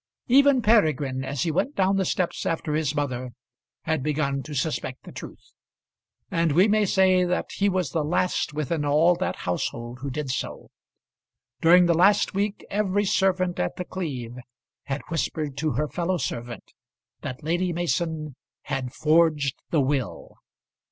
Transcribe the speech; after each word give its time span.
Even 0.25 0.63
Peregrine, 0.63 1.23
as 1.23 1.43
he 1.43 1.51
went 1.51 1.75
down 1.75 1.95
the 1.95 2.05
steps 2.05 2.43
after 2.47 2.73
his 2.73 2.95
mother, 2.95 3.33
had 3.83 4.01
begun 4.01 4.41
to 4.41 4.55
suspect 4.55 5.03
the 5.03 5.11
truth; 5.11 5.51
and 6.31 6.53
we 6.53 6.67
may 6.67 6.85
say 6.87 7.23
that 7.23 7.51
he 7.57 7.69
was 7.69 7.91
the 7.91 8.03
last 8.03 8.51
within 8.51 8.83
all 8.83 9.13
that 9.13 9.35
household 9.45 9.99
who 10.01 10.09
did 10.09 10.31
so. 10.31 10.69
During 11.61 11.85
the 11.85 11.93
last 11.93 12.33
week 12.33 12.65
every 12.71 13.05
servant 13.05 13.59
at 13.59 13.75
The 13.75 13.85
Cleeve 13.85 14.39
had 14.85 15.03
whispered 15.09 15.55
to 15.57 15.73
her 15.73 15.87
fellow 15.87 16.17
servant 16.17 16.71
that 17.21 17.43
Lady 17.43 17.71
Mason 17.71 18.35
had 18.63 18.93
forged 18.93 19.53
the 19.69 19.81
will. 19.81 20.35